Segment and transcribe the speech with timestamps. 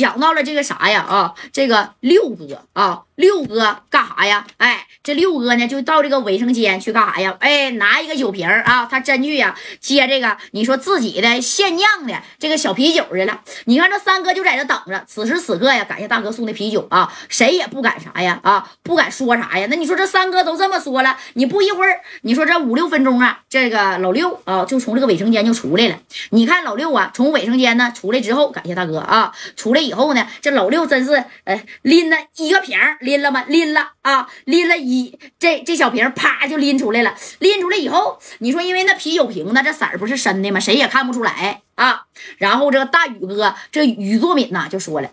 [0.00, 3.82] 讲到了这个啥呀啊，这个六哥啊，六哥
[4.20, 4.44] 哎呀？
[4.58, 7.34] 哎，这六哥呢就到这个卫生间去干啥呀？
[7.40, 13.40] 哎，拿一个酒瓶啊，他真去呀接这个你说自己的现酿的这个小啤酒去了。
[13.64, 19.66] 你看这三哥就在这等着，此时此刻呀，感谢大哥送的啤酒啊，谁也不敢啥呀啊，不敢说啥呀。
[19.70, 25.98] 那你说这三哥都这么说了，你不一会儿，你说这五六分钟啊，这个老六啊就从这个卫生间就出来了。
[26.28, 33.44] 你看老六啊，从卫生间呢出来之后，感谢大哥啊，出来以后呢，这老六真是哎拎了一个瓶拎了吗？
[33.48, 37.14] 拎了啊，啊拎了一这这小瓶啪就拎出来了。
[37.38, 40.58] 拎出来以后，你说因为那啤酒瓶子这色儿不是深的吗？
[40.60, 42.06] 谁也看不出来啊。
[42.38, 45.10] 然后这个大宇哥，这宇作敏呐就说了，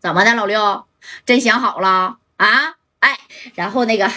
[0.00, 0.84] 怎么的，老六
[1.26, 2.74] 真想好了啊？
[3.00, 3.18] 哎，
[3.54, 4.10] 然后那个，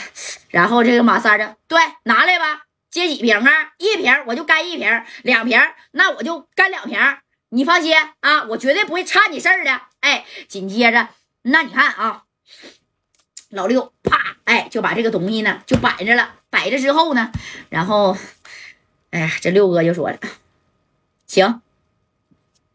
[0.49, 2.63] 然后这个马三的，对，拿来吧。
[2.89, 3.71] 接几瓶啊？
[3.77, 5.61] 一瓶我就干一瓶，两瓶
[5.91, 6.99] 那我就干两瓶。
[7.49, 9.81] 你放心啊，我绝对不会差你事儿的。
[9.99, 11.09] 哎，紧接着，
[11.43, 12.23] 那你看啊，
[13.51, 16.35] 老六啪，哎，就把这个东西呢就摆着了。
[16.49, 17.31] 摆着之后呢，
[17.69, 18.17] 然后，
[19.11, 20.17] 哎呀，这六哥就说了，
[21.27, 21.61] 行，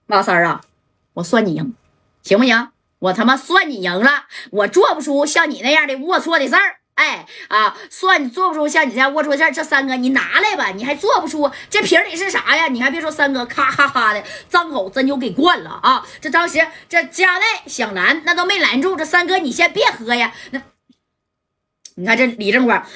[0.07, 0.63] 马三啊，
[1.15, 1.75] 我算你赢，
[2.23, 2.71] 行不行？
[2.99, 6.79] 我他妈算你赢了，我做不出像你那样的龌龊的事儿。
[6.97, 12.69] 哎啊，算你做不出像你这样龌龊事，这三哥你拿来吧，你还做不出这瓶里是啥呀？
[12.69, 16.07] 你还别说，三哥咔咔咔的张口真就给灌了啊！
[16.21, 18.97] 这当时这加代想拦，那都没拦住。
[18.97, 20.63] 这三哥你先别喝呀，那
[21.97, 22.87] 你看这李正光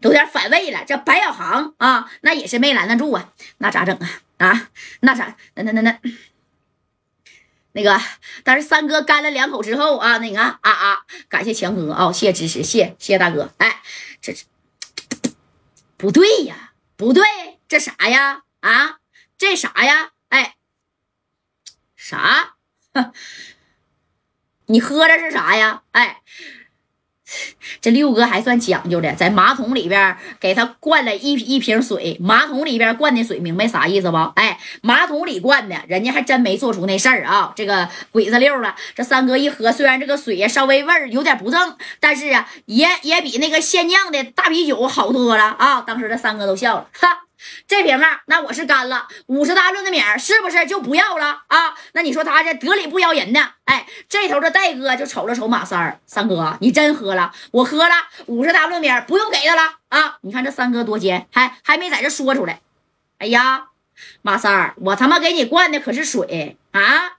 [0.00, 0.82] 都有点反胃了。
[0.86, 4.48] 这白小航啊，那也是没拦得住啊，那咋整啊？
[4.48, 4.68] 啊，
[5.00, 5.36] 那咋？
[5.54, 5.82] 那那那。
[5.82, 5.98] 那
[7.76, 8.00] 那个，
[8.42, 13.52] 但是三哥干了两口之后啊，那个啊啊，感谢强哥啊，谢谢支持，谢谢大哥。
[13.58, 13.82] 哎，
[14.22, 14.44] 这这
[15.98, 17.22] 不对呀，不对，
[17.68, 18.44] 这啥呀？
[18.60, 19.00] 啊，
[19.36, 20.12] 这啥呀？
[20.30, 20.56] 哎，
[21.94, 22.54] 啥？
[24.68, 25.82] 你喝的是啥呀？
[25.92, 26.22] 哎。
[27.80, 34.16] 这六哥还算讲究的，在马桶里边给他灌了一一瓶水，马桶里边灌的水，明白啥意思不？
[34.36, 37.52] 哎，马桶里灌的，人家还真没做出那事儿啊。
[37.56, 45.80] 这个鬼子六了，这三哥一喝，虽然这个水稍微味儿有点不正，但是啊，也也比那个现酿的大啤酒好多了啊。
[45.80, 47.25] 当时这三哥都笑了，哈。
[47.66, 51.74] 这瓶啊，那我是干了五十大论的米儿，是不是就不要了啊？
[51.92, 53.54] 那你说他这得理不饶人呢？
[53.64, 57.32] 哎，这头这戴哥就瞅了瞅马三儿，三哥，你真喝了？
[57.50, 57.94] 我喝了
[58.26, 60.18] 五十大论米儿，不用给他了啊！
[60.22, 62.60] 你看这三哥多奸，还还没在这说出来。
[63.18, 63.68] 哎呀，
[64.22, 67.16] 马三儿，我他妈给你灌的可是水啊！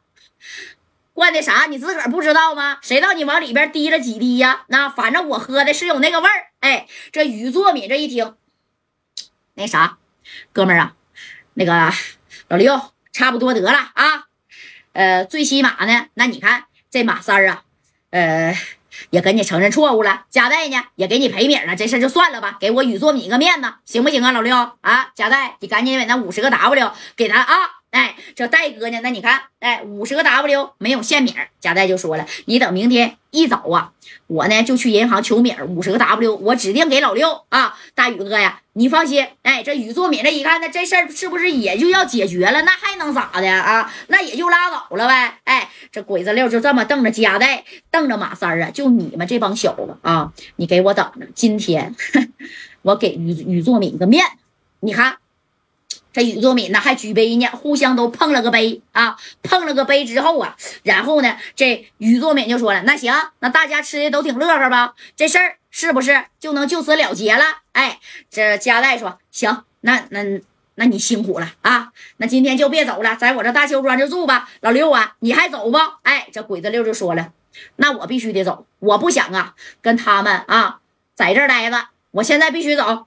[1.13, 1.65] 灌的啥？
[1.65, 2.77] 你自个儿不知道吗？
[2.81, 4.65] 谁道你往里边滴了几滴呀？
[4.67, 6.47] 那反正我喝的是有那个味儿。
[6.59, 8.35] 哎，这于作敏这一听，
[9.55, 9.97] 那啥。
[10.53, 10.93] 哥们儿啊，
[11.53, 11.91] 那个
[12.47, 14.25] 老六差不多得了啊，
[14.93, 17.63] 呃，最起码呢，那你看这马三儿啊，
[18.11, 18.55] 呃，
[19.09, 27.76] 也跟你承认错误了，贾代呢也给你赔米了，这事就算了吧，给我宇作米个面子，行不行啊，老六啊，贾代，你赶紧把那五十个 W 给他啊。
[27.91, 28.99] 哎，这戴哥呢？
[29.01, 33.93] 那你看，哎，五十个 W 没有现米儿，贾代就说了，你等明天一早啊，
[34.27, 37.77] 我呢就去银行求米儿，五十个 W 我指定给老六啊。
[37.95, 42.61] 大宇哥呀，你放心，哎，这宇作敏这一看，那这事儿是不是也就要解决了？
[42.63, 43.91] 那还能咋的啊？
[44.07, 45.39] 那也就拉倒了呗。
[45.45, 51.95] 哎，这鬼子六就这么瞪着贾代，瞪着马三儿啊，就你们这帮小子啊，你给我等着，今天
[52.83, 54.25] 我给宇宇作敏个面，
[54.81, 55.17] 你看。
[56.17, 64.95] 这宇作敏呢还举杯呢，互相都碰了个杯啊，碰了个杯之后啊，然后呢，这宇作敏就说了：“那行，那大家吃的都挺乐呵吧？
[65.15, 67.99] 这事儿是不是就能就此了结了？”哎，
[68.31, 70.41] 这加代说：“行，那那
[70.73, 74.49] 那你辛苦了啊，那今天就别走了，在我这大邱庄就住吧。
[74.61, 75.77] 老六啊，你还走不？
[76.01, 77.31] 哎，这鬼子六就说了
[77.77, 79.53] ：“那我必须得走，我不想啊
[79.83, 80.79] 跟他们啊
[81.13, 83.05] 在这儿待着，我现在必须走。”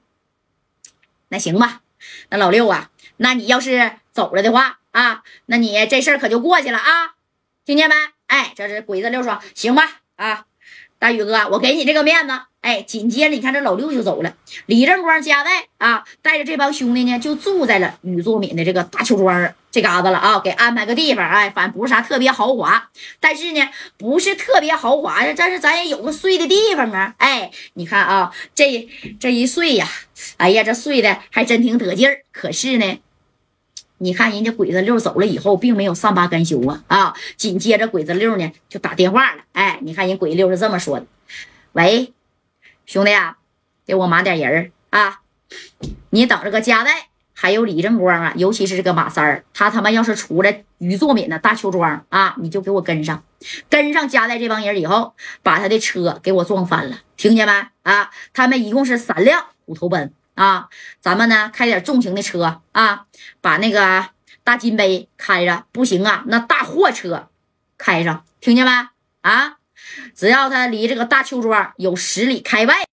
[1.30, 1.80] 那行吧，
[2.28, 2.89] 那老六啊。
[3.22, 7.12] 那你要是走了的话啊，那你这事儿可就过去了啊，
[7.66, 7.94] 听见没？
[8.28, 10.46] 哎，这是鬼子六说，行吧啊，
[10.98, 12.32] 大宇哥，我给你这个面子。
[12.62, 14.34] 哎，紧接着你看这老六就走了，
[14.64, 21.28] 李正光家代啊，带着这帮兄弟呢，就住在了宇作敏的这个大邱庄这嘎子了啊，给安排个地方。
[21.28, 23.68] 哎，反正不是啥特别豪华，但是呢，
[23.98, 27.14] 不是特别豪华呀，但是咱也有个睡的地方啊。
[27.18, 29.86] 哎，你看啊，这这一睡呀，
[30.38, 32.22] 哎呀，这睡的还真挺得劲儿。
[32.32, 32.98] 可是呢。
[34.02, 37.14] 你看人家鬼子六走了以后，并没有善罢甘休啊啊！
[37.36, 41.06] 紧接着鬼子六呢就打电话了，哎，你看人鬼六是这么说的
[41.72, 42.14] ：“喂，
[42.86, 43.36] 兄弟啊，
[43.84, 45.20] 给我码点人啊！
[46.08, 53.22] 你等着个加代还有李正光啊，尤其是这个马三儿，他他妈要是出来于作敏的大邱庄啊，你就给我跟上，
[53.68, 55.12] 跟上加代这帮人以后，
[55.42, 57.52] 把他的车给我撞翻了，听见没？
[57.82, 60.70] 啊，他们一共是三辆虎头奔啊，
[61.02, 63.04] 咱们呢开点重型的车啊，
[63.42, 64.08] 把那个
[64.42, 67.28] 大金杯开着，不行啊，那大货车
[67.76, 68.72] 开上，听见没？
[69.20, 69.58] 啊，
[70.14, 72.86] 只要他离这个大邱庄有十里开外。